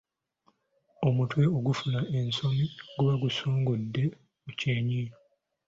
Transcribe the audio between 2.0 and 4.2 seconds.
ensomi guba gusongodde